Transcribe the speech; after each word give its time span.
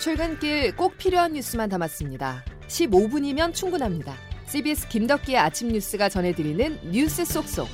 출근길 0.00 0.74
꼭 0.76 0.96
필요한 0.96 1.34
뉴스만 1.34 1.68
담았습니다. 1.68 2.42
15분이면 2.68 3.52
충분합니다. 3.52 4.14
CBS 4.46 4.88
김덕기의 4.88 5.36
아침 5.36 5.68
뉴스가 5.68 6.08
전해드리는 6.08 6.90
뉴스 6.90 7.22
속속. 7.26 7.68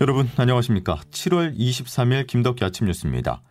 여러분 0.00 0.26
안녕하십니까? 0.38 0.98
7월 1.10 1.54
23일 1.58 2.26
김덕기 2.26 2.64
아침 2.64 2.86
뉴스입니다. 2.86 3.42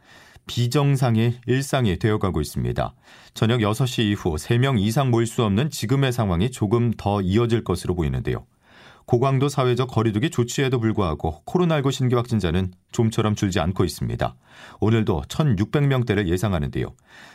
비정상이 0.47 1.35
일상이 1.45 1.99
되어가고 1.99 2.41
있습니다. 2.41 2.95
저녁 3.35 3.59
6시 3.59 4.05
이후 4.05 4.35
3명 4.35 4.79
이상 4.79 5.11
모일 5.11 5.27
수 5.27 5.43
없는 5.43 5.69
지금의 5.69 6.11
상황이 6.11 6.49
조금 6.49 6.91
더 6.97 7.21
이어질 7.21 7.63
것으로 7.63 7.93
보이는데요. 7.93 8.47
고강도 9.09 9.49
사회적 9.49 9.89
거리두기 9.89 10.29
조치에도 10.29 10.79
불구하고 10.79 11.41
코로나19 11.47 11.91
신규 11.91 12.15
확진자는 12.17 12.71
좀처럼 12.91 13.33
줄지 13.33 13.59
않고 13.59 13.83
있습니다. 13.83 14.35
오늘도 14.81 15.23
1,600명대를 15.27 16.27
예상하는데요. 16.27 16.93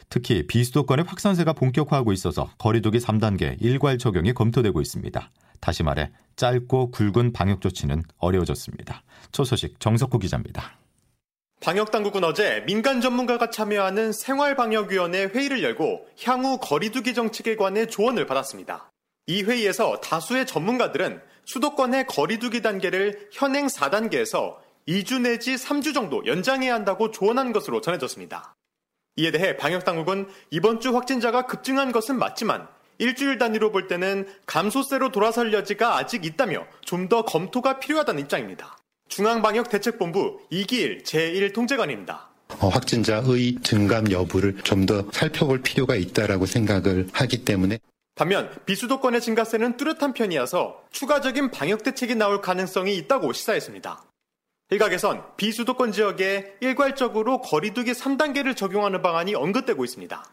특히 0.08 0.46
비수도권의 0.46 1.04
확산세가 1.08 1.54
본격화하고 1.54 2.12
있어서 2.12 2.48
거리두기 2.58 2.98
3단계 2.98 3.60
일괄 3.60 3.98
적용이 3.98 4.34
검토되고 4.34 4.80
있습니다. 4.80 5.30
다시 5.58 5.82
말해 5.82 6.12
짧고 6.36 6.92
굵은 6.92 7.32
방역 7.32 7.60
조치는 7.60 8.04
어려워졌습니다. 8.18 9.02
첫 9.32 9.42
소식 9.42 9.80
정석호 9.80 10.20
기자입니다. 10.20 10.78
방역당국은 11.60 12.22
어제 12.22 12.62
민간 12.68 13.00
전문가가 13.00 13.50
참여하는 13.50 14.12
생활방역위원회 14.12 15.24
회의를 15.24 15.64
열고 15.64 16.06
향후 16.22 16.58
거리두기 16.58 17.14
정책에 17.14 17.56
관해 17.56 17.86
조언을 17.86 18.26
받았습니다. 18.26 18.92
이 19.26 19.42
회의에서 19.42 20.00
다수의 20.00 20.46
전문가들은 20.46 21.20
수도권의 21.44 22.06
거리두기 22.06 22.62
단계를 22.62 23.28
현행 23.32 23.66
4단계에서 23.66 24.56
2주 24.88 25.20
내지 25.20 25.54
3주 25.54 25.94
정도 25.94 26.24
연장해야 26.26 26.74
한다고 26.74 27.10
조언한 27.10 27.52
것으로 27.52 27.80
전해졌습니다. 27.80 28.54
이에 29.16 29.30
대해 29.30 29.56
방역당국은 29.56 30.28
이번 30.50 30.80
주 30.80 30.94
확진자가 30.94 31.46
급증한 31.46 31.92
것은 31.92 32.18
맞지만 32.18 32.66
일주일 32.98 33.38
단위로 33.38 33.72
볼 33.72 33.86
때는 33.88 34.26
감소세로 34.46 35.10
돌아설 35.10 35.52
여지가 35.52 35.96
아직 35.96 36.24
있다며 36.24 36.66
좀 36.82 37.08
더 37.08 37.24
검토가 37.24 37.78
필요하다는 37.80 38.22
입장입니다. 38.22 38.76
중앙방역대책본부 39.08 40.40
이기일 40.50 41.02
제1통제관입니다. 41.04 42.18
어, 42.60 42.68
확진자의 42.68 43.56
증감 43.62 44.10
여부를 44.10 44.56
좀 44.62 44.86
더 44.86 45.04
살펴볼 45.12 45.62
필요가 45.62 45.96
있다라고 45.96 46.46
생각을 46.46 47.08
하기 47.12 47.44
때문에 47.44 47.78
반면 48.16 48.48
비수도권의 48.64 49.20
증가세는 49.20 49.76
뚜렷한 49.76 50.12
편이어서 50.12 50.84
추가적인 50.92 51.50
방역 51.50 51.82
대책이 51.82 52.14
나올 52.14 52.40
가능성이 52.40 52.96
있다고 52.96 53.32
시사했습니다. 53.32 54.04
일각에선 54.70 55.36
비수도권 55.36 55.90
지역에 55.90 56.56
일괄적으로 56.60 57.40
거리두기 57.40 57.92
3단계를 57.92 58.56
적용하는 58.56 59.02
방안이 59.02 59.34
언급되고 59.34 59.84
있습니다. 59.84 60.24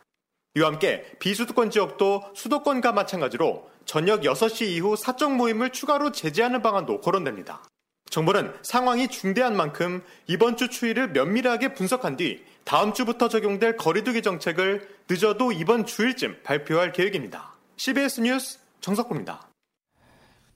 이와 0.57 0.67
함께 0.67 1.05
비수도권 1.19 1.71
지역도 1.71 2.31
수도권과 2.35 2.91
마찬가지로 2.91 3.67
저녁 3.85 4.21
6시 4.21 4.67
이후 4.67 4.95
사적 4.95 5.35
모임을 5.35 5.71
추가로 5.71 6.11
제재하는 6.11 6.61
방안도 6.61 7.01
거론됩니다. 7.01 7.63
정부는 8.11 8.53
상황이 8.61 9.07
중대한 9.07 9.55
만큼 9.55 10.03
이번 10.27 10.55
주 10.55 10.69
추이를 10.69 11.09
면밀하게 11.09 11.73
분석한 11.73 12.17
뒤 12.17 12.43
다음 12.63 12.93
주부터 12.93 13.27
적용될 13.27 13.77
거리두기 13.77 14.21
정책을 14.21 14.87
늦어도 15.09 15.51
이번 15.51 15.85
주일쯤 15.85 16.41
발표할 16.43 16.91
계획입니다. 16.91 17.50
CBS 17.83 18.21
뉴스 18.21 18.59
정석구입니다. 18.81 19.49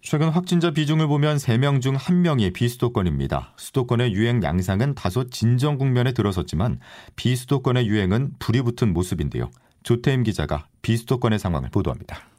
최근 0.03 0.29
확진자 0.29 0.69
비중을 0.69 1.07
보면 1.07 1.37
3명 1.37 1.81
중 1.81 1.97
1명이 1.97 2.53
비수도권입니다. 2.53 3.55
수도권의 3.57 4.13
유행 4.13 4.43
양상은 4.43 4.93
다소 4.93 5.27
진정 5.31 5.79
국면에 5.79 6.11
들어섰지만 6.11 6.79
비수도권의 7.15 7.87
유행은 7.87 8.33
불이 8.37 8.61
붙은 8.61 8.93
모습인데요. 8.93 9.49
조태임 9.81 10.21
기자가 10.21 10.67
비수도권의 10.83 11.39
상황을 11.39 11.71
보도합니다. 11.71 12.34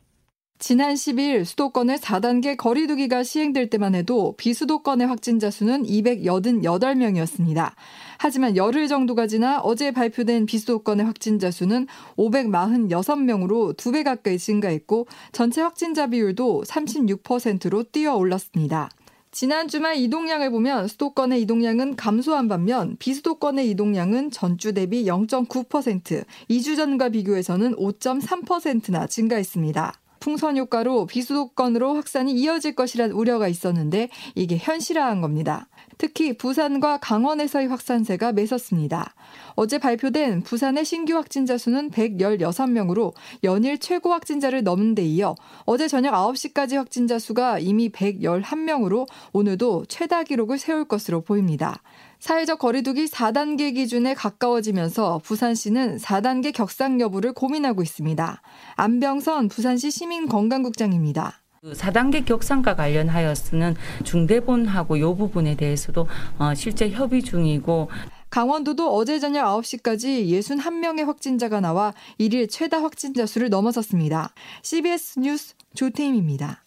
지난 0.58 0.94
10일 0.94 1.44
수도권의 1.44 1.98
4단계 1.98 2.56
거리두기가 2.56 3.22
시행될 3.22 3.68
때만 3.68 3.94
해도 3.94 4.34
비수도권의 4.38 5.06
확진자 5.06 5.50
수는 5.50 5.84
288명이었습니다. 5.84 7.72
하지만 8.16 8.56
열흘 8.56 8.88
정도가 8.88 9.26
지나 9.26 9.60
어제 9.60 9.90
발표된 9.90 10.46
비수도권의 10.46 11.04
확진자 11.04 11.50
수는 11.50 11.86
546명으로 12.16 13.76
2배 13.76 14.02
가까이 14.02 14.38
증가했고 14.38 15.06
전체 15.32 15.60
확진자 15.60 16.06
비율도 16.06 16.64
36%로 16.66 17.82
뛰어 17.84 18.14
올랐습니다. 18.16 18.88
지난 19.32 19.68
주말 19.68 19.96
이동량을 19.96 20.50
보면 20.50 20.88
수도권의 20.88 21.42
이동량은 21.42 21.96
감소한 21.96 22.48
반면 22.48 22.96
비수도권의 22.98 23.68
이동량은 23.72 24.30
전주 24.30 24.72
대비 24.72 25.04
0.9%, 25.04 26.24
2주 26.48 26.76
전과 26.76 27.10
비교해서는 27.10 27.76
5.3%나 27.76 29.06
증가했습니다. 29.06 29.92
풍선 30.26 30.56
효과로 30.56 31.06
비수도권으로 31.06 31.94
확산이 31.94 32.32
이어질 32.32 32.74
것이란 32.74 33.12
우려가 33.12 33.46
있었는데 33.46 34.08
이게 34.34 34.56
현실화한 34.56 35.20
겁니다. 35.20 35.68
특히 35.98 36.36
부산과 36.36 36.98
강원에서의 36.98 37.68
확산세가 37.68 38.32
매섭습니다. 38.32 39.14
어제 39.54 39.78
발표된 39.78 40.42
부산의 40.42 40.84
신규 40.84 41.14
확진자 41.14 41.56
수는 41.56 41.90
116명으로 41.90 43.14
연일 43.44 43.78
최고 43.78 44.12
확진자를 44.12 44.62
넘는 44.62 44.94
데 44.94 45.02
이어 45.02 45.34
어제 45.64 45.88
저녁 45.88 46.12
9시까지 46.12 46.76
확진자 46.76 47.18
수가 47.18 47.58
이미 47.58 47.88
111명으로 47.88 49.06
오늘도 49.32 49.86
최다 49.88 50.24
기록을 50.24 50.58
세울 50.58 50.84
것으로 50.86 51.22
보입니다. 51.22 51.82
사회적 52.18 52.58
거리두기 52.58 53.06
4단계 53.06 53.74
기준에 53.74 54.14
가까워지면서 54.14 55.20
부산시는 55.24 55.98
4단계 55.98 56.52
격상 56.52 57.00
여부를 57.00 57.32
고민하고 57.32 57.82
있습니다. 57.82 58.42
안병선 58.76 59.48
부산시 59.48 59.90
시민건강국장입니다. 59.90 61.45
4단계 61.64 62.20
그 62.20 62.24
격상과 62.26 62.76
관련하여서는 62.76 63.76
중대본하고 64.04 65.00
요 65.00 65.16
부분에 65.16 65.56
대해서도 65.56 66.06
어, 66.38 66.54
실제 66.54 66.90
협의 66.90 67.22
중이고 67.22 67.88
강원도도 68.30 68.94
어제 68.94 69.18
저녁 69.18 69.46
9시까지 69.46 70.26
61명의 70.28 71.04
확진자가 71.04 71.60
나와 71.60 71.94
1일 72.20 72.50
최다 72.50 72.82
확진자 72.82 73.24
수를 73.24 73.48
넘어섰습니다. 73.48 74.34
CBS 74.62 75.20
뉴스 75.20 75.54
조태임입니다. 75.74 76.65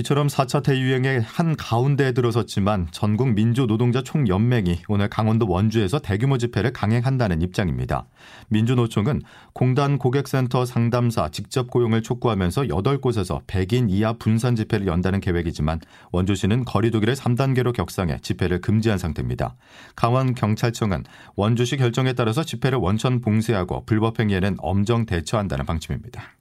이처럼 0.00 0.28
4차 0.28 0.62
대유행의 0.62 1.20
한 1.20 1.56
가운데에 1.56 2.12
들어섰지만 2.12 2.88
전국 2.90 3.32
민주노동자 3.34 4.02
총연맹이 4.02 4.80
오늘 4.88 5.08
강원도 5.08 5.46
원주에서 5.46 5.98
대규모 5.98 6.38
집회를 6.38 6.72
강행한다는 6.72 7.42
입장입니다. 7.42 8.06
민주노총은 8.48 9.20
공단 9.52 9.98
고객센터 9.98 10.64
상담사 10.64 11.28
직접 11.30 11.70
고용을 11.70 12.02
촉구하면서 12.02 12.62
8곳에서 12.62 13.46
100인 13.46 13.90
이하 13.90 14.14
분산 14.14 14.56
집회를 14.56 14.86
연다는 14.86 15.20
계획이지만 15.20 15.80
원주시는 16.12 16.64
거리두기를 16.64 17.14
3단계로 17.14 17.74
격상해 17.74 18.18
집회를 18.22 18.60
금지한 18.62 18.96
상태입니다. 18.96 19.54
강원경찰청은 19.96 21.04
원주시 21.36 21.76
결정에 21.76 22.14
따라서 22.14 22.42
집회를 22.42 22.78
원천 22.78 23.20
봉쇄하고 23.20 23.84
불법행위에는 23.84 24.56
엄정 24.60 25.04
대처한다는 25.04 25.66
방침입니다. 25.66 26.39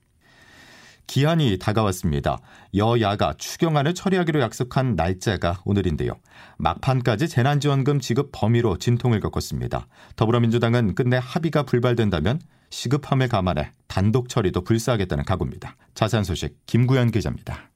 기한이 1.10 1.58
다가왔습니다. 1.58 2.38
여야가 2.76 3.34
추경안을 3.40 3.96
처리하기로 3.96 4.42
약속한 4.42 4.96
날짜가 4.96 5.64
오늘인데요. 5.66 6.14
막판까지 6.60 7.28
재난지원금 7.28 8.00
지급 8.00 8.30
범위로 8.32 8.78
진통을 8.78 9.20
겪었습니다. 9.20 9.88
더불어민주당은 10.16 10.94
끝내 10.94 11.20
합의가 11.20 11.64
불발된다면 11.64 12.40
시급함을 12.70 13.28
감안해 13.28 13.72
단독 13.88 14.30
처리도 14.30 14.62
불사하겠다는 14.62 15.26
각오입니다. 15.26 15.78
자세한 15.96 16.24
소식 16.24 16.56
김구현 16.68 17.10
기자입니다. 17.10 17.72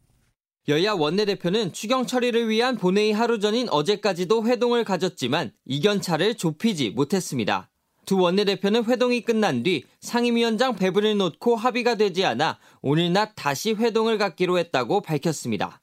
여야 0.68 0.94
원내대표는 0.94 1.74
추경 1.74 2.06
처리를 2.06 2.50
위한 2.50 2.78
본회의 2.78 3.14
하루 3.14 3.40
전인 3.40 3.68
어제까지도 3.68 4.46
회동을 4.46 4.84
가졌지만 4.84 5.52
이견차를 5.66 6.36
좁히지 6.36 6.92
못했습니다. 6.92 7.73
두 8.06 8.18
원내대표는 8.18 8.86
회동이 8.86 9.22
끝난 9.22 9.64
뒤 9.64 9.84
상임위원장 10.02 10.76
배분을 10.76 11.18
놓고 11.18 11.56
합의가 11.56 11.96
되지 11.96 12.26
않아 12.26 12.60
오늘 12.82 13.12
낮 13.14 13.34
다시 13.36 13.74
회동을 13.74 14.18
갖기로 14.18 14.58
했다고 14.58 15.02
밝혔습니다. 15.02 15.82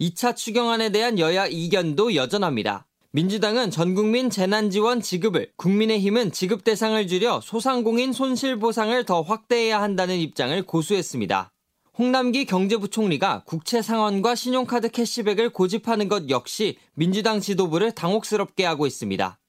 2차 0.00 0.36
추경안에 0.36 0.90
대한 0.90 1.18
여야 1.18 1.46
이견도 1.46 2.14
여전합니다. 2.14 2.86
민주당은 3.12 3.72
전국민 3.72 4.30
재난지원 4.30 5.00
지급을, 5.00 5.50
국민의힘은 5.56 6.30
지급 6.30 6.62
대상을 6.62 7.08
줄여 7.08 7.40
소상공인 7.42 8.12
손실보상을 8.12 9.04
더 9.04 9.20
확대해야 9.22 9.82
한다는 9.82 10.16
입장을 10.16 10.62
고수했습니다. 10.62 11.52
홍남기 11.98 12.44
경제부총리가 12.44 13.42
국채 13.46 13.82
상환과 13.82 14.36
신용카드 14.36 14.90
캐시백을 14.90 15.50
고집하는 15.50 16.06
것 16.06 16.30
역시 16.30 16.78
민주당 16.94 17.40
지도부를 17.40 17.92
당혹스럽게 17.92 18.64
하고 18.64 18.86
있습니다. 18.86 19.39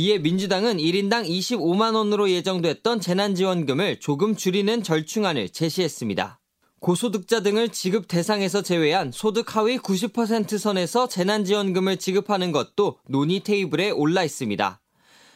이에 0.00 0.18
민주당은 0.18 0.76
1인당 0.76 1.28
25만 1.28 1.96
원으로 1.96 2.30
예정됐던 2.30 3.00
재난지원금을 3.00 3.98
조금 3.98 4.36
줄이는 4.36 4.84
절충안을 4.84 5.48
제시했습니다. 5.48 6.38
고소득자 6.78 7.40
등을 7.40 7.70
지급 7.70 8.06
대상에서 8.06 8.62
제외한 8.62 9.10
소득 9.10 9.56
하위 9.56 9.76
90% 9.78 10.56
선에서 10.56 11.08
재난지원금을 11.08 11.96
지급하는 11.96 12.52
것도 12.52 13.00
논의 13.08 13.40
테이블에 13.40 13.90
올라 13.90 14.22
있습니다. 14.22 14.80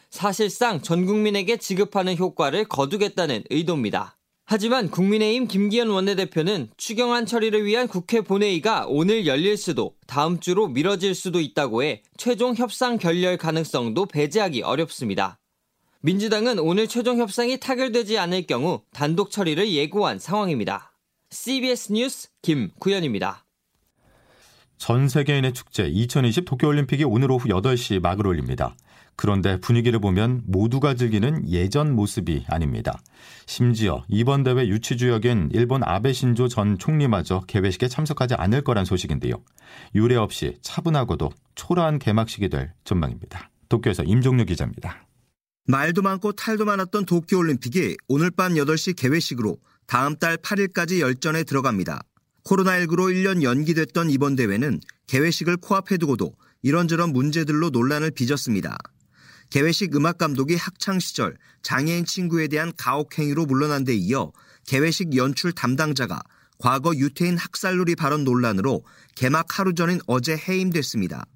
사실상 0.09 0.81
전 0.81 1.05
국민에게 1.05 1.57
지급하는 1.57 2.15
효과를 2.15 2.63
거두겠다는 2.63 3.43
의도입니다. 3.49 4.15
하지만 4.45 4.89
국민의힘 4.89 5.47
김기현 5.47 5.89
원내대표는 5.89 6.69
추경안 6.75 7.25
처리를 7.25 7.65
위한 7.65 7.87
국회 7.87 8.21
본회의가 8.21 8.85
오늘 8.87 9.25
열릴 9.25 9.55
수도 9.57 9.95
다음 10.05 10.39
주로 10.39 10.67
미뤄질 10.67 11.15
수도 11.15 11.39
있다고 11.39 11.83
해 11.83 12.03
최종 12.17 12.53
협상 12.53 12.97
결렬 12.97 13.37
가능성도 13.37 14.05
배제하기 14.05 14.61
어렵습니다. 14.61 15.39
민주당은 16.01 16.59
오늘 16.59 16.87
최종 16.87 17.17
협상이 17.17 17.57
타결되지 17.57 18.17
않을 18.17 18.45
경우 18.45 18.81
단독 18.91 19.31
처리를 19.31 19.71
예고한 19.71 20.19
상황입니다. 20.19 20.91
CBS 21.29 21.93
뉴스 21.93 22.27
김구현입니다. 22.41 23.45
전 24.77 25.07
세계인의 25.07 25.53
축제 25.53 25.87
2020 25.87 26.43
도쿄올림픽이 26.43 27.05
오늘 27.05 27.31
오후 27.31 27.47
8시 27.47 28.01
막을 28.01 28.27
올립니다. 28.27 28.75
그런데 29.15 29.59
분위기를 29.59 29.99
보면 29.99 30.41
모두가 30.45 30.95
즐기는 30.95 31.47
예전 31.49 31.95
모습이 31.95 32.45
아닙니다. 32.47 32.99
심지어 33.45 34.03
이번 34.07 34.43
대회 34.43 34.67
유치 34.67 34.97
주역인 34.97 35.49
일본 35.53 35.81
아베 35.83 36.13
신조 36.13 36.47
전 36.47 36.77
총리마저 36.77 37.41
개회식에 37.47 37.87
참석하지 37.87 38.35
않을 38.35 38.63
거란 38.63 38.85
소식인데요. 38.85 39.35
유례 39.95 40.15
없이 40.15 40.57
차분하고도 40.61 41.31
초라한 41.55 41.99
개막식이 41.99 42.49
될 42.49 42.73
전망입니다. 42.83 43.49
도쿄에서 43.69 44.03
임종류 44.03 44.45
기자입니다. 44.45 45.07
말도 45.65 46.01
많고 46.01 46.33
탈도 46.33 46.65
많았던 46.65 47.05
도쿄올림픽이 47.05 47.97
오늘 48.07 48.31
밤 48.31 48.53
8시 48.53 48.95
개회식으로 48.97 49.57
다음 49.87 50.15
달 50.17 50.37
8일까지 50.37 50.99
열전에 50.99 51.43
들어갑니다. 51.43 52.01
코로나19로 52.43 53.13
1년 53.13 53.43
연기됐던 53.43 54.09
이번 54.09 54.35
대회는 54.35 54.81
개회식을 55.07 55.57
코앞에 55.57 55.97
두고도 55.97 56.33
이런저런 56.61 57.13
문제들로 57.13 57.69
논란을 57.69 58.11
빚었습니다. 58.11 58.77
개회식 59.53 59.95
음악 59.95 60.17
감독이 60.17 60.55
학창 60.55 60.99
시절 60.99 61.37
장애인 61.61 62.05
친구에 62.05 62.47
대한 62.47 62.73
가혹행위로 62.75 63.45
물러난 63.45 63.83
데 63.83 63.93
이어 63.93 64.31
개회식 64.65 65.15
연출 65.15 65.51
담당자가 65.51 66.23
과거 66.57 66.95
유태인 66.95 67.37
학살놀이 67.37 67.95
발언 67.95 68.23
논란으로 68.23 68.83
개막 69.13 69.59
하루 69.59 69.75
전인 69.75 69.99
어제 70.07 70.35
해임됐습니다. 70.35 71.27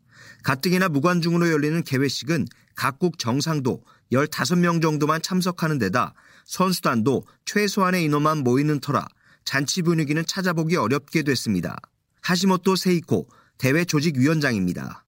가뜩이나 0.42 0.90
무관중으로 0.90 1.52
열리는 1.52 1.84
개회식은 1.84 2.48
각국 2.74 3.20
정상도 3.20 3.84
15명 4.12 4.82
정도만 4.82 5.22
참석하는 5.22 5.78
데다 5.78 6.16
선수단도 6.46 7.24
최소한의 7.46 8.04
인원만 8.04 8.40
모이는 8.40 8.80
터라 8.80 9.08
잔치 9.46 9.84
분위기는 9.84 10.26
찾아보기 10.26 10.76
어렵게 10.76 11.22
됐습니다. 11.22 11.78
하시모토 12.22 12.78
세이코 12.78 13.28
대회 13.60 13.86
조직위원장입니다. 13.86 15.06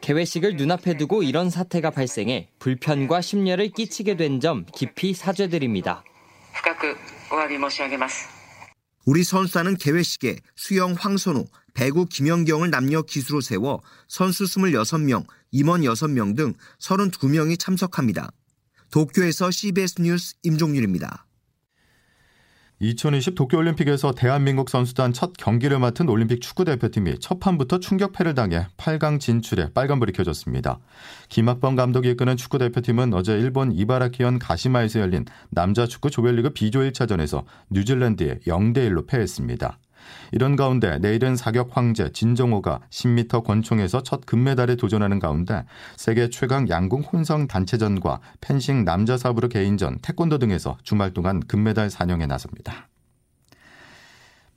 개회식을 0.00 0.56
눈앞에 0.56 0.96
두고 0.96 1.22
이런 1.22 1.50
사태가 1.50 1.90
발생해 1.90 2.50
불편과 2.58 3.20
심려를 3.20 3.70
끼치게 3.70 4.16
된 4.16 4.40
점 4.40 4.66
깊이 4.74 5.14
사죄드립니다. 5.14 6.04
우리 9.06 9.22
선수단은 9.24 9.76
개회식에 9.76 10.36
수영 10.56 10.92
황선우, 10.94 11.44
배구 11.74 12.06
김연경을 12.06 12.70
남녀 12.70 13.02
기수로 13.02 13.40
세워 13.40 13.82
선수 14.08 14.44
26명, 14.44 15.26
임원 15.52 15.82
6명 15.82 16.36
등 16.36 16.54
32명이 16.80 17.58
참석합니다. 17.58 18.30
도쿄에서 18.90 19.50
CBS 19.50 20.00
뉴스 20.02 20.34
임종률입니다. 20.42 21.25
2020 22.78 23.34
도쿄올림픽에서 23.34 24.12
대한민국 24.12 24.68
선수단 24.68 25.14
첫 25.14 25.32
경기를 25.38 25.78
맡은 25.78 26.10
올림픽 26.10 26.42
축구대표팀이 26.42 27.20
첫 27.20 27.40
판부터 27.40 27.80
충격패를 27.80 28.34
당해 28.34 28.66
8강 28.76 29.18
진출에 29.18 29.70
빨간불이 29.72 30.12
켜졌습니다. 30.12 30.78
김학범 31.30 31.74
감독이 31.74 32.10
이끄는 32.10 32.36
축구대표팀은 32.36 33.14
어제 33.14 33.32
일본 33.32 33.72
이바라키현 33.72 34.38
가시마에서 34.38 35.00
열린 35.00 35.24
남자 35.48 35.86
축구 35.86 36.10
조별리그 36.10 36.50
B조 36.50 36.80
1차전에서 36.80 37.44
뉴질랜드에 37.70 38.40
0대1로 38.46 39.06
패했습니다. 39.06 39.78
이런 40.32 40.56
가운데 40.56 40.98
내일은 40.98 41.36
사격 41.36 41.76
황제 41.76 42.10
진정호가 42.12 42.80
10m 42.90 43.44
권총에서 43.44 44.02
첫 44.02 44.26
금메달에 44.26 44.76
도전하는 44.76 45.18
가운데 45.18 45.64
세계 45.96 46.30
최강 46.30 46.68
양궁 46.68 47.02
혼성 47.02 47.46
단체전과 47.46 48.20
펜싱 48.40 48.84
남자 48.84 49.16
사부르 49.16 49.48
개인전, 49.48 49.98
태권도 50.02 50.38
등에서 50.38 50.76
주말 50.82 51.12
동안 51.12 51.40
금메달 51.40 51.90
사냥에 51.90 52.26
나섭니다. 52.26 52.88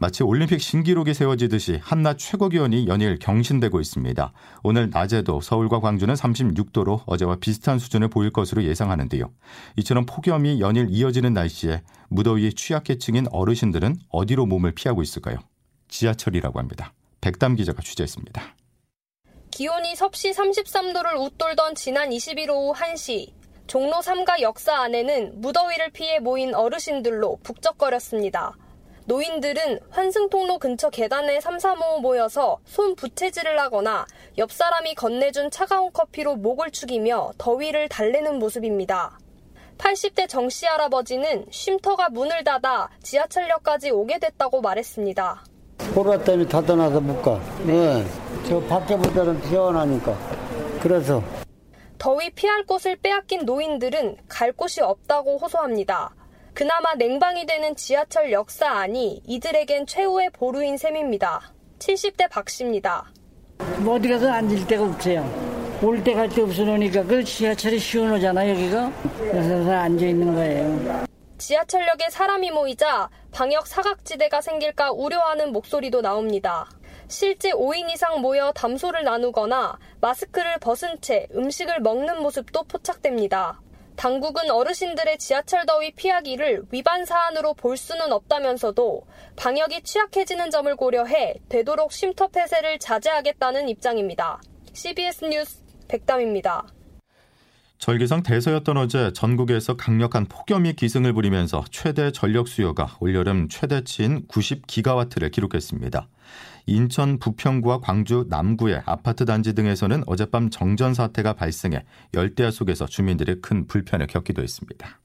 마치 0.02 0.24
올림픽 0.24 0.62
신기록이 0.62 1.14
세워지듯이 1.14 1.82
한낮 1.84 2.18
최고 2.18 2.48
기온이 2.48 2.88
연일 2.88 3.20
경신되고 3.20 3.82
있습니다. 3.82 4.32
오늘 4.64 4.90
낮에도 4.90 5.42
서울과 5.42 5.82
광주는 5.82 6.14
36도로 6.14 7.02
어제와 7.06 7.36
비슷한 7.42 7.80
수준을 7.80 8.08
보일 8.08 8.32
것으로 8.32 8.64
예상하는데요. 8.64 9.30
이처럼 9.76 10.06
폭염이 10.06 10.62
연일 10.62 10.88
이어지는 10.90 11.34
날씨에 11.34 11.82
무더위에 12.08 12.52
취약계층인 12.52 13.26
어르신들은 13.30 13.98
어디로 14.08 14.46
몸을 14.46 14.72
피하고 14.72 15.02
있을까요? 15.02 15.38
지하철이라고 15.90 16.60
합니다. 16.60 16.94
백담 17.20 17.56
기자가 17.56 17.82
취재했습니다. 17.82 18.42
기온이 19.52 19.98
섭씨 19.98 20.32
33도를 20.32 21.20
웃돌던 21.20 21.76
지난 21.76 22.12
21일 22.12 22.52
오후 22.52 22.74
1시 22.74 23.34
종로 23.68 23.98
3가 23.98 24.40
역사 24.40 24.82
안에는 24.82 25.42
무더위를 25.42 25.90
피해 25.92 26.20
모인 26.20 26.56
어르신들로 26.56 27.40
북적거렸습니다. 27.44 28.56
노인들은 29.14 29.80
환승통로 29.90 30.60
근처 30.60 30.92
계단에 30.92 31.42
3, 31.42 31.58
4, 31.58 31.74
5 31.74 32.00
모여서 32.00 32.60
손 32.66 32.96
부채질을 32.96 33.60
하거나 33.60 34.06
옆 34.38 34.52
사람이 34.52 34.94
건네준 34.94 35.50
차가운 35.50 35.92
커피로 35.92 36.36
목을 36.36 36.70
축이며 36.70 37.32
더위를 37.40 37.90
달래는 37.90 38.38
모습입니다. 38.38 39.18
80대 39.80 40.30
정 40.30 40.48
씨 40.52 40.68
할아버지는 40.68 41.48
쉼터가 41.50 42.10
문을 42.10 42.44
닫아 42.44 42.90
지하철역까지 43.02 43.90
오게 43.90 44.20
됐다고 44.20 44.62
말했습니다. 44.62 45.44
코로나 45.96 46.24
때문에 46.24 46.48
닫아놔서 46.48 47.02
못 47.02 47.20
가. 47.24 47.40
네. 47.66 48.06
저 48.48 48.60
밖에보다는 48.62 49.42
시원하니까. 49.48 50.16
그래서. 50.84 51.24
더위 51.98 52.30
피할 52.30 52.64
곳을 52.64 52.96
빼앗긴 52.98 53.46
노인들은 53.46 54.18
갈 54.28 54.52
곳이 54.52 54.82
없다고 54.82 55.40
호소합니다. 55.40 56.14
그나마 56.60 56.94
냉방이 56.96 57.46
되는 57.46 57.74
지하철 57.74 58.34
역사 58.34 58.70
안이 58.70 59.22
이들에겐 59.26 59.86
최후의 59.88 60.32
보루인 60.32 60.76
셈입니다. 60.76 61.54
70대 61.80 62.30
박 62.30 62.50
씨입니다. 62.50 63.06
뭐 63.78 63.96
어디 63.96 64.10
가서 64.10 64.30
앉을 64.30 64.68
데가 64.68 64.84
없어요. 64.84 65.22
올 65.82 66.04
때 66.04 66.14
갈 66.14 66.28
데 66.28 66.42
없으니까 66.42 67.04
그 67.06 67.24
지하철이 67.24 67.80
시원하잖아 67.80 68.50
여기가. 68.50 68.92
그래서 69.20 69.72
앉아 69.72 70.06
있는 70.06 70.36
거예요. 70.36 71.06
지하철역에 71.38 72.10
사람이 72.10 72.52
모이자 72.52 73.10
방역 73.32 73.66
사각지대가 73.66 74.42
생길까 74.42 74.92
우려하는 74.92 75.54
목소리도 75.54 76.02
나옵니다. 76.02 76.70
실제 77.08 77.52
5인 77.54 77.90
이상 77.90 78.20
모여 78.20 78.52
담소를 78.52 79.06
나누거나 79.06 79.80
마스크를 80.02 80.58
벗은 80.60 81.00
채 81.00 81.26
음식을 81.34 81.80
먹는 81.80 82.22
모습도 82.22 82.64
포착됩니다. 82.64 83.62
당국은 84.00 84.50
어르신들의 84.50 85.18
지하철 85.18 85.66
더위 85.66 85.92
피하기를 85.92 86.68
위반 86.72 87.04
사안으로 87.04 87.54
볼 87.54 87.76
수는 87.76 88.14
없다면서도 88.14 89.06
방역이 89.36 89.84
취약해지는 89.84 90.52
점을 90.52 90.74
고려해 90.74 91.36
되도록 91.50 91.92
쉼터 91.92 92.30
폐쇄를 92.30 92.80
자제하겠다는 92.80 93.68
입장입니다. 93.68 94.42
CBS 94.72 95.26
뉴스 95.26 95.62
백담입니다. 95.90 96.66
절기상 97.78 98.24
대서였던 98.24 98.78
어제 98.78 99.12
전국에서 99.12 99.76
강력한 99.76 100.28
폭염이 100.28 100.74
기승을 100.78 101.12
부리면서 101.12 101.66
최대 101.70 102.14
전력 102.14 102.48
수요가 102.48 102.96
올여름 103.02 103.50
최대치인 103.50 104.28
90기가와트를 104.28 105.30
기록했습니다. 105.30 106.08
인천 106.70 107.20
부평구와 107.20 107.80
광주 107.80 108.26
남구의 108.30 108.84
아파트 108.86 109.26
단지 109.26 109.54
등에서는 109.54 110.04
어젯밤 110.06 110.50
정전 110.50 110.94
사태가 110.94 111.34
발생해 111.34 111.84
열대야 112.14 112.52
속에서 112.52 112.86
주민들이 112.86 113.42
큰 113.42 113.68
불편을 113.68 114.08
겪기도 114.08 114.42
했습니다. 114.42 115.00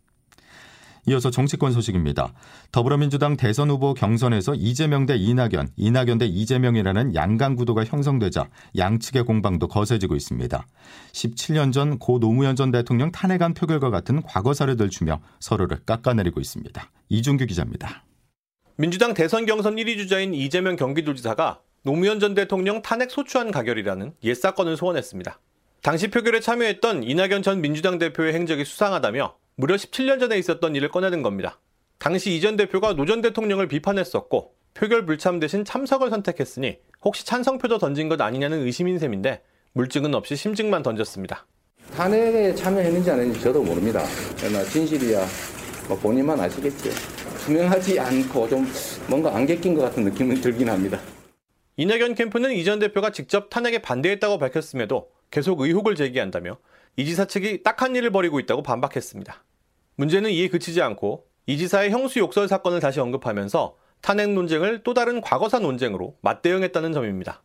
이어서 1.07 1.31
정치권 1.31 1.73
소식입니다. 1.73 2.33
더불어민주당 2.73 3.37
대선 3.37 3.69
후보 3.69 3.93
경선에서 3.93 4.55
이재명 4.55 5.05
대 5.05 5.17
이낙연, 5.17 5.69
이낙연 5.77 6.17
대 6.19 6.27
이재명이라는 6.27 7.15
양강 7.15 7.57
구도가 7.57 7.85
형성되자 7.85 8.49
양측의 8.79 9.25
공방도 9.25 9.69
거세지고 9.69 10.17
있습니다. 10.17 10.67
17년 11.13 11.73
전 11.73 11.99
고 11.99 12.19
노무현 12.21 12.57
전 12.57 12.71
대통령 12.71 13.13
탄핵안 13.13 13.53
표결과 13.53 13.91
같은 13.91 14.23
과거사를 14.23 14.75
들추며 14.77 15.21
서로를 15.41 15.85
깎아내리고 15.85 16.41
있습니다. 16.41 16.91
이준규 17.11 17.47
기자입니다. 17.47 18.05
민주당 18.77 19.15
대선 19.15 19.47
경선 19.47 19.77
1위 19.77 19.97
주자인 19.97 20.35
이재명 20.35 20.77
경기도지사가 20.77 21.61
노무현 21.83 22.19
전 22.19 22.35
대통령 22.35 22.83
탄핵 22.83 23.11
소추안 23.11 23.51
가결이라는 23.51 24.15
옛 24.25 24.35
사건을 24.35 24.77
소원했습니다. 24.77 25.39
당시 25.83 26.09
표결에 26.09 26.41
참여했던 26.41 27.03
이낙연 27.05 27.43
전 27.43 27.61
민주당 27.61 27.99
대표의 27.99 28.33
행적이 28.33 28.65
수상하다며 28.65 29.37
무려 29.57 29.77
17년 29.77 30.19
전에 30.19 30.39
있었던 30.39 30.75
일을 30.75 30.89
꺼내는 30.89 31.23
겁니다. 31.23 31.61
당시 31.99 32.35
이 32.35 32.41
전 32.41 32.57
대표가 32.57 32.95
노 32.95 33.05
전 33.07 33.21
대통령을 33.21 33.69
비판했었고 33.69 34.55
표결 34.75 35.07
불참 35.07 35.39
대신 35.39 35.65
참석을 35.65 36.11
선택했으니 36.11 36.79
혹시 37.05 37.25
찬성표도 37.27 37.79
던진 37.79 38.09
것 38.09 38.21
아니냐는 38.21 38.63
의심인 38.67 38.99
셈인데 38.99 39.43
물증은 39.75 40.15
없이 40.15 40.35
심증만 40.37 40.83
던졌습니다. 40.83 41.47
탄핵에 41.95 42.55
참여했는지 42.55 43.11
안 43.11 43.21
했는지 43.21 43.41
저도 43.41 43.63
모릅니다. 43.63 44.03
그러나 44.39 44.65
진실이야 44.65 45.25
뭐 45.87 45.97
본인만 45.99 46.41
아시겠죠. 46.41 46.91
투명하지 47.45 48.01
않고 48.01 48.49
좀 48.49 48.67
뭔가 49.09 49.37
안개 49.37 49.57
낀 49.57 49.75
것 49.75 49.83
같은 49.83 50.05
느낌은 50.05 50.41
들긴 50.41 50.71
합니다. 50.71 50.99
이낙연 51.77 52.15
캠프는 52.15 52.53
이전 52.53 52.79
대표가 52.79 53.11
직접 53.11 53.51
탄핵에 53.51 53.83
반대했다고 53.83 54.39
밝혔음에도 54.39 55.11
계속 55.31 55.61
의혹을 55.61 55.95
제기한다며 55.95 56.57
이 56.97 57.05
지사 57.05 57.27
측이 57.27 57.63
딱한 57.63 57.97
일을 57.97 58.11
벌이고 58.11 58.41
있다고 58.41 58.63
반박했습니다. 58.63 59.45
문제는 59.97 60.31
이에 60.31 60.49
그치지 60.49 60.81
않고 60.81 61.27
이 61.47 61.59
지사의 61.59 61.91
형수 61.91 62.19
욕설 62.21 62.49
사건을 62.49 62.81
다시 62.81 63.01
언급하면서 63.01 63.77
탄핵 64.01 64.31
논쟁을 64.31 64.83
또 64.83 64.95
다른 64.95 65.21
과거사 65.21 65.59
논쟁으로 65.59 66.17
맞대응했다는 66.23 66.93
점입니다. 66.93 67.43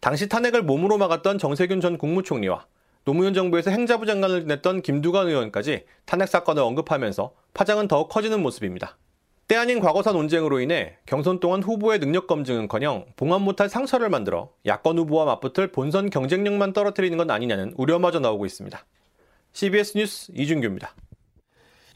당시 0.00 0.28
탄핵을 0.28 0.62
몸으로 0.62 0.98
막았던 0.98 1.38
정세균 1.38 1.80
전 1.80 1.96
국무총리와 1.96 2.66
노무현 3.04 3.32
정부에서 3.32 3.70
행자부 3.70 4.04
장관을 4.04 4.42
지냈던 4.42 4.82
김두관 4.82 5.28
의원까지 5.28 5.84
탄핵 6.04 6.28
사건을 6.28 6.62
언급하면서 6.62 7.34
파장은 7.54 7.88
더욱 7.88 8.08
커지는 8.08 8.42
모습입니다. 8.42 8.98
때 9.46 9.56
아닌 9.56 9.80
과거사 9.80 10.12
논쟁으로 10.12 10.60
인해 10.60 10.96
경선 11.06 11.40
동안 11.40 11.62
후보의 11.62 11.98
능력 11.98 12.26
검증은커녕 12.26 13.06
봉합 13.16 13.42
못할 13.42 13.68
상처를 13.68 14.08
만들어 14.08 14.50
야권 14.64 14.98
후보와 14.98 15.26
맞붙을 15.26 15.72
본선 15.72 16.08
경쟁력만 16.08 16.72
떨어뜨리는 16.72 17.16
것 17.18 17.30
아니냐는 17.30 17.74
우려마저 17.76 18.20
나오고 18.20 18.46
있습니다. 18.46 18.84
CBS 19.52 19.98
뉴스 19.98 20.32
이준규입니다. 20.34 20.94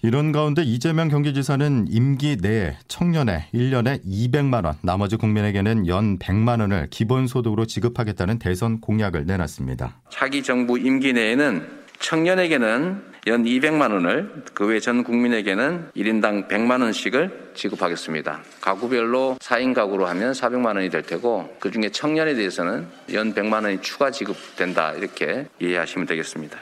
이런 0.03 0.31
가운데 0.31 0.63
이재명 0.63 1.09
경기지사는 1.09 1.87
임기 1.91 2.37
내에 2.41 2.77
청년에 2.87 3.49
1년에 3.53 4.05
200만 4.05 4.65
원, 4.65 4.77
나머지 4.83 5.17
국민에게는 5.17 5.89
연 5.89 6.21
100만 6.21 6.61
원을 6.61 6.87
기본소득으로 6.89 7.67
지급하겠다는 7.67 8.39
대선 8.39 8.81
공약을 8.81 9.27
내놨습니다. 9.27 10.01
차기 10.11 10.45
정부 10.45 10.79
임기 10.79 11.15
내에는 11.15 11.67
청년에게는 11.99 13.08
연 13.27 13.45
200만 13.45 13.93
원을 13.93 14.31
그 14.55 14.65
외 14.69 14.81
전 14.81 15.03
국민에게는 15.05 15.91
1인당 15.97 16.49
100만 16.49 16.83
원씩을 16.83 17.51
지급하겠습니다. 17.55 18.41
가구별로 18.61 19.37
4인 19.41 19.75
가구로 19.75 20.07
하면 20.07 20.33
400만 20.33 20.77
원이 20.77 20.91
될 20.91 21.03
테고 21.03 21.57
그중에 21.59 21.91
청년에 21.91 22.35
대해서는 22.35 22.87
연 23.13 23.35
100만 23.35 23.65
원이 23.65 23.83
추가 23.83 24.11
지급된다 24.11 24.93
이렇게 24.93 25.47
이해하시면 25.61 26.07
되겠습니다. 26.07 26.59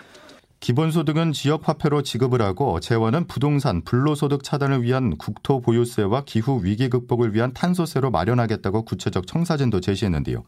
기본소득은 0.66 1.30
지역 1.30 1.68
화폐로 1.68 2.02
지급을 2.02 2.42
하고 2.42 2.80
재원은 2.80 3.28
부동산, 3.28 3.82
불로소득 3.82 4.42
차단을 4.42 4.82
위한 4.82 5.16
국토 5.16 5.60
보유세와 5.60 6.24
기후 6.26 6.60
위기 6.64 6.88
극복을 6.88 7.36
위한 7.36 7.52
탄소세로 7.52 8.10
마련하겠다고 8.10 8.82
구체적 8.82 9.28
청사진도 9.28 9.80
제시했는데요. 9.80 10.42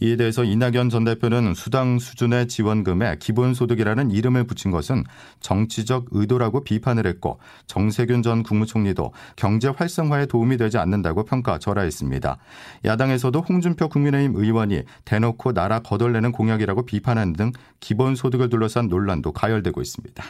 이에 0.00 0.16
대해서 0.16 0.42
이낙연 0.42 0.90
전 0.90 1.04
대표는 1.04 1.54
수당 1.54 2.00
수준의 2.00 2.48
지원금에 2.48 3.18
기본소득이라는 3.20 4.10
이름을 4.10 4.48
붙인 4.48 4.72
것은 4.72 5.04
정치적 5.38 6.06
의도라고 6.10 6.64
비판을 6.64 7.06
했고 7.06 7.38
정세균 7.68 8.24
전 8.24 8.42
국무총리도 8.42 9.12
경제 9.36 9.68
활성화에 9.68 10.26
도움이 10.26 10.56
되지 10.56 10.78
않는다고 10.78 11.24
평가 11.24 11.58
절하했습니다. 11.58 12.36
야당에서도 12.84 13.38
홍준표 13.38 13.88
국민의힘 13.90 14.34
의원이 14.34 14.82
대놓고 15.04 15.52
나라 15.52 15.78
거덜내는 15.78 16.32
공약이라고 16.32 16.84
비판하는 16.84 17.34
등 17.34 17.52
기본소득을 17.78 18.48
둘러싼 18.48 18.88
논란도 18.88 19.30
가 19.30 19.51
열되고 19.52 19.80
있습니다. 19.80 20.24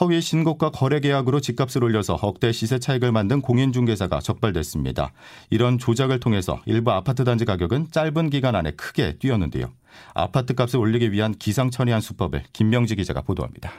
허위 0.00 0.20
신고가 0.20 0.70
거래 0.70 1.00
계약으로 1.00 1.40
집값을 1.40 1.82
올려서 1.82 2.14
억대 2.22 2.52
시세 2.52 2.78
차익을 2.78 3.10
만든 3.10 3.40
공인중개사가 3.40 4.20
적발됐습니다. 4.20 5.12
이런 5.50 5.78
조작을 5.78 6.20
통해서 6.20 6.62
일부 6.66 6.92
아파트 6.92 7.24
단지 7.24 7.44
가격은 7.44 7.88
짧은 7.90 8.30
기간 8.30 8.54
안에 8.54 8.72
크게 8.72 9.18
뛰었는데요. 9.18 9.72
아파트 10.14 10.54
값을 10.54 10.78
올리기 10.78 11.10
위한 11.10 11.32
기상천외한 11.32 12.00
수법을 12.00 12.44
김명지 12.52 12.94
기자가 12.94 13.22
보도합니다. 13.22 13.72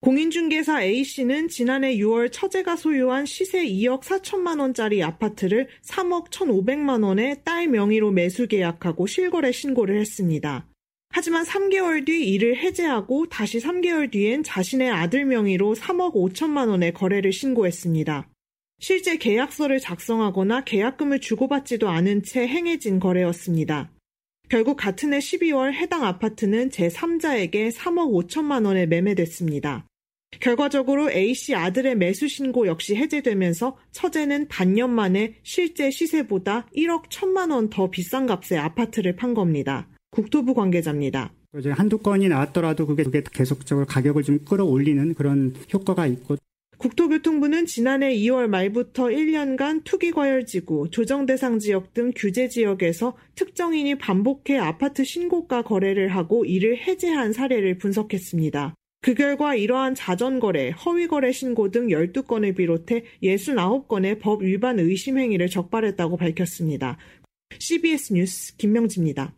공인중개사 0.00 0.82
A씨는 0.82 1.48
지난해 1.48 1.96
6월 1.96 2.30
처제가 2.32 2.76
소유한 2.76 3.26
시세 3.26 3.66
2억 3.66 4.02
4천만 4.02 4.60
원짜리 4.60 5.02
아파트를 5.02 5.68
3억 5.84 6.30
1,500만 6.30 7.04
원에 7.04 7.42
딸 7.44 7.66
명의로 7.66 8.12
매수 8.12 8.46
계약하고 8.46 9.08
실거래 9.08 9.50
신고를 9.50 9.98
했습니다. 10.00 10.66
하지만 11.18 11.42
3개월 11.42 12.06
뒤 12.06 12.30
이를 12.30 12.56
해제하고 12.56 13.26
다시 13.28 13.58
3개월 13.58 14.08
뒤엔 14.08 14.44
자신의 14.44 14.88
아들 14.88 15.24
명의로 15.24 15.74
3억 15.74 16.14
5천만 16.14 16.68
원의 16.68 16.94
거래를 16.94 17.32
신고했습니다. 17.32 18.28
실제 18.78 19.16
계약서를 19.16 19.80
작성하거나 19.80 20.62
계약금을 20.62 21.20
주고받지도 21.20 21.88
않은 21.88 22.22
채 22.22 22.46
행해진 22.46 23.00
거래였습니다. 23.00 23.90
결국 24.48 24.76
같은 24.76 25.12
해 25.12 25.18
12월 25.18 25.72
해당 25.72 26.04
아파트는 26.04 26.68
제3자에게 26.68 27.72
3억 27.72 28.28
5천만 28.28 28.64
원에 28.64 28.86
매매됐습니다. 28.86 29.88
결과적으로 30.38 31.10
A씨 31.10 31.52
아들의 31.56 31.96
매수 31.96 32.28
신고 32.28 32.68
역시 32.68 32.94
해제되면서 32.94 33.76
처제는 33.90 34.46
반년 34.46 34.94
만에 34.94 35.34
실제 35.42 35.90
시세보다 35.90 36.68
1억 36.76 37.08
1천만 37.08 37.50
원 37.50 37.70
더 37.70 37.90
비싼 37.90 38.26
값에 38.26 38.56
아파트를 38.56 39.16
판 39.16 39.34
겁니다. 39.34 39.88
국토부 40.10 40.54
관계자입니다. 40.54 41.32
한두 41.72 41.98
건이 41.98 42.28
나왔더라도 42.28 42.86
그게, 42.86 43.04
그게 43.04 43.22
계속적으로 43.32 43.86
가격을 43.86 44.22
좀 44.22 44.38
끌어올리는 44.44 45.14
그런 45.14 45.54
효과가 45.72 46.06
있고 46.06 46.36
국토교통부는 46.78 47.66
지난해 47.66 48.14
2월 48.14 48.46
말부터 48.46 49.06
1년간 49.06 49.82
투기과열지구, 49.82 50.90
조정대상 50.90 51.58
지역 51.58 51.92
등 51.92 52.12
규제 52.14 52.48
지역에서 52.48 53.16
특정인이 53.34 53.98
반복해 53.98 54.58
아파트 54.58 55.02
신고가 55.02 55.62
거래를 55.62 56.08
하고 56.08 56.44
이를 56.44 56.78
해제한 56.78 57.32
사례를 57.32 57.78
분석했습니다. 57.78 58.74
그 59.00 59.14
결과 59.14 59.56
이러한 59.56 59.96
자전거래, 59.96 60.70
허위거래 60.70 61.32
신고 61.32 61.70
등 61.70 61.88
12건을 61.88 62.56
비롯해 62.56 63.04
69건의 63.24 64.20
법 64.20 64.42
위반 64.42 64.78
의심 64.78 65.18
행위를 65.18 65.48
적발했다고 65.48 66.16
밝혔습니다. 66.16 66.96
CBS 67.58 68.12
뉴스 68.12 68.56
김명지입니다. 68.56 69.32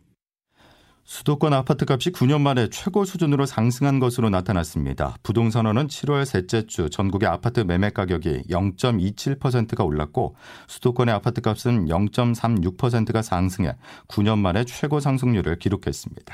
수도권 1.11 1.51
아파트값이 1.51 2.11
9년 2.11 2.39
만에 2.39 2.69
최고 2.69 3.03
수준으로 3.03 3.45
상승한 3.45 3.99
것으로 3.99 4.29
나타났습니다. 4.29 5.17
부동산원은 5.23 5.87
7월 5.87 6.23
셋째 6.23 6.65
주 6.65 6.89
전국의 6.89 7.27
아파트 7.27 7.59
매매 7.59 7.89
가격이 7.89 8.43
0.27%가 8.49 9.83
올랐고 9.83 10.37
수도권의 10.67 11.13
아파트값은 11.15 11.87
0.36%가 11.87 13.21
상승해 13.21 13.75
9년 14.07 14.39
만에 14.39 14.63
최고 14.63 15.01
상승률을 15.01 15.59
기록했습니다. 15.59 16.33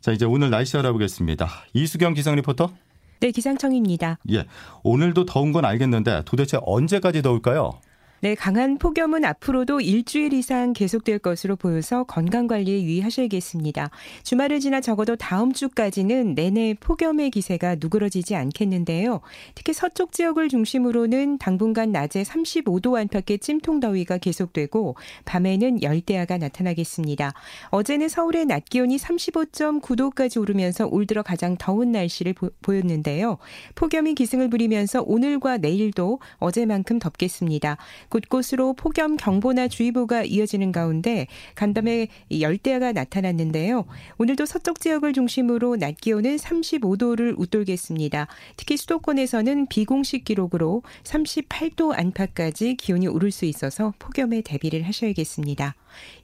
자, 0.00 0.10
이제 0.10 0.24
오늘 0.24 0.50
날씨 0.50 0.76
알아보겠습니다. 0.76 1.48
이수경 1.72 2.14
기상 2.14 2.34
리포터. 2.34 2.72
네, 3.20 3.30
기상청입니다. 3.30 4.18
예. 4.32 4.46
오늘도 4.82 5.24
더운 5.24 5.52
건 5.52 5.64
알겠는데 5.64 6.22
도대체 6.24 6.58
언제까지 6.62 7.22
더울까요? 7.22 7.80
네, 8.20 8.34
강한 8.34 8.78
폭염은 8.78 9.24
앞으로도 9.24 9.80
일주일 9.80 10.32
이상 10.32 10.72
계속될 10.72 11.20
것으로 11.20 11.54
보여서 11.54 12.02
건강 12.02 12.48
관리에 12.48 12.82
유의하셔야겠습니다. 12.82 13.90
주말을 14.24 14.58
지나 14.58 14.80
적어도 14.80 15.14
다음 15.14 15.52
주까지는 15.52 16.34
내내 16.34 16.74
폭염의 16.80 17.30
기세가 17.30 17.76
누그러지지 17.78 18.34
않겠는데요. 18.34 19.20
특히 19.54 19.72
서쪽 19.72 20.10
지역을 20.10 20.48
중심으로는 20.48 21.38
당분간 21.38 21.92
낮에 21.92 22.24
35도 22.24 22.98
안팎의 22.98 23.38
찜통 23.38 23.78
더위가 23.78 24.18
계속되고 24.18 24.96
밤에는 25.24 25.84
열대야가 25.84 26.38
나타나겠습니다. 26.38 27.32
어제는 27.68 28.08
서울의 28.08 28.46
낮 28.46 28.64
기온이 28.64 28.96
35.9도까지 28.96 30.40
오르면서 30.40 30.88
올 30.88 31.06
들어 31.06 31.22
가장 31.22 31.56
더운 31.56 31.92
날씨를 31.92 32.32
보, 32.32 32.50
보였는데요. 32.62 33.38
폭염이 33.76 34.16
기승을 34.16 34.50
부리면서 34.50 35.04
오늘과 35.06 35.58
내일도 35.58 36.18
어제만큼 36.38 36.98
덥겠습니다. 36.98 37.76
곳곳으로 38.08 38.74
폭염 38.74 39.16
경보나 39.16 39.68
주의보가 39.68 40.24
이어지는 40.24 40.72
가운데 40.72 41.26
간밤에 41.54 42.08
열대야가 42.30 42.92
나타났는데요. 42.92 43.86
오늘도 44.18 44.46
서쪽 44.46 44.80
지역을 44.80 45.12
중심으로 45.12 45.76
낮 45.76 45.96
기온은 46.00 46.36
35도를 46.36 47.34
웃돌겠습니다. 47.38 48.26
특히 48.56 48.76
수도권에서는 48.76 49.66
비공식 49.66 50.24
기록으로 50.24 50.82
38도 51.04 51.98
안팎까지 51.98 52.76
기온이 52.76 53.06
오를 53.08 53.30
수 53.30 53.44
있어서 53.44 53.94
폭염에 53.98 54.42
대비를 54.42 54.82
하셔야겠습니다. 54.82 55.74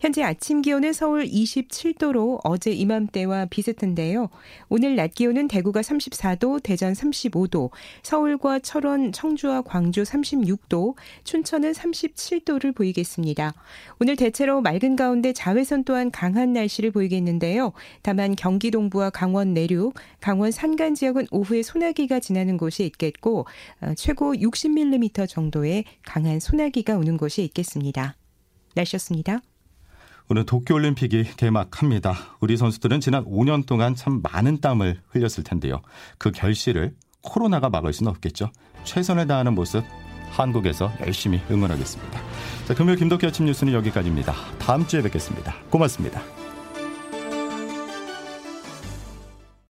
현재 0.00 0.22
아침 0.22 0.62
기온은 0.62 0.92
서울 0.92 1.24
27도로 1.24 2.40
어제 2.44 2.70
이맘때와 2.70 3.46
비슷한데요. 3.46 4.28
오늘 4.68 4.96
낮 4.96 5.14
기온은 5.14 5.48
대구가 5.48 5.80
34도, 5.80 6.62
대전 6.62 6.92
35도, 6.92 7.70
서울과 8.02 8.60
철원, 8.60 9.12
청주와 9.12 9.62
광주 9.62 10.02
36도, 10.02 10.94
춘천은 11.24 11.72
37도를 11.72 12.74
보이겠습니다. 12.74 13.54
오늘 14.00 14.16
대체로 14.16 14.60
맑은 14.60 14.96
가운데 14.96 15.32
자외선 15.32 15.84
또한 15.84 16.10
강한 16.10 16.52
날씨를 16.52 16.90
보이겠는데요. 16.90 17.72
다만 18.02 18.36
경기 18.36 18.70
동부와 18.70 19.10
강원 19.10 19.54
내륙, 19.54 19.94
강원 20.20 20.50
산간 20.50 20.94
지역은 20.94 21.28
오후에 21.30 21.62
소나기가 21.62 22.20
지나는 22.20 22.56
곳이 22.56 22.84
있겠고 22.84 23.46
어, 23.80 23.94
최고 23.96 24.34
60mm 24.34 25.28
정도의 25.28 25.84
강한 26.04 26.40
소나기가 26.40 26.96
오는 26.96 27.16
곳이 27.16 27.42
있겠습니다. 27.44 28.16
날씨였습니다. 28.74 29.40
오늘 30.30 30.46
도쿄올림픽이 30.46 31.24
개막합니다. 31.36 32.14
우리 32.40 32.56
선수들은 32.56 33.00
지난 33.00 33.24
5년 33.24 33.66
동안 33.66 33.94
참 33.94 34.22
많은 34.22 34.60
땀을 34.60 35.00
흘렸을 35.10 35.44
텐데요. 35.44 35.82
그 36.18 36.30
결실을 36.32 36.94
코로나가 37.22 37.68
막을 37.68 37.92
수는 37.92 38.10
없겠죠. 38.10 38.50
최선을 38.84 39.26
다하는 39.26 39.54
모습 39.54 39.84
한국에서 40.30 40.92
열심히 41.00 41.40
응원하겠습니다. 41.50 42.20
자, 42.66 42.74
금요일 42.74 42.98
김덕기 42.98 43.26
아침 43.26 43.46
뉴스는 43.46 43.72
여기까지입니다. 43.72 44.34
다음 44.58 44.86
주에 44.86 45.02
뵙겠습니다. 45.02 45.54
고맙습니다. 45.70 46.43